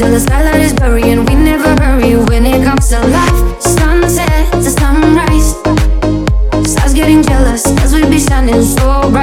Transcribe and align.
till 0.00 0.10
the 0.10 0.18
skylight 0.20 0.62
is 0.62 0.72
burying. 0.72 1.26
We 1.26 1.34
never 1.34 1.70
hurry 1.82 2.16
when 2.16 2.46
it 2.46 2.64
comes 2.64 2.88
to 2.88 3.00
life. 3.06 3.60
Sunset 3.60 4.50
to 4.52 4.70
sunrise. 4.80 5.50
Stars 6.72 6.94
getting 6.94 7.22
jealous, 7.22 7.62
cause 7.78 7.92
we 7.92 8.08
be 8.08 8.18
standing 8.18 8.62
so 8.62 9.10
bright. 9.10 9.19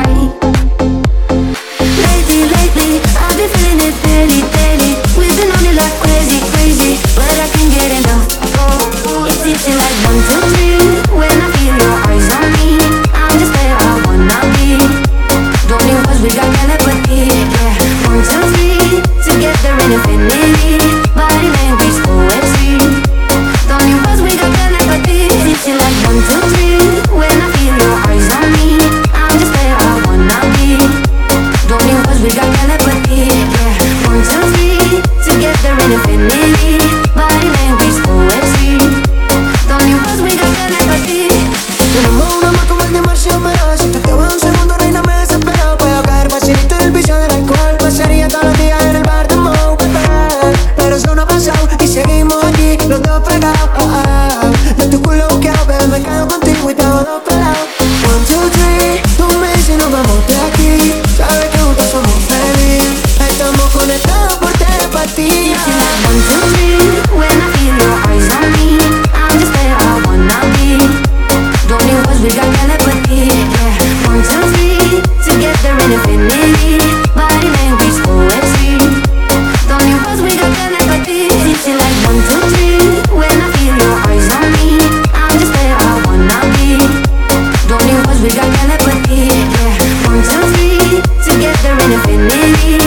Infinity. 92.06 92.78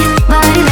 me. 0.64 0.69